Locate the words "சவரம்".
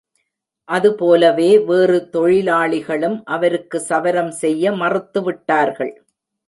3.79-4.31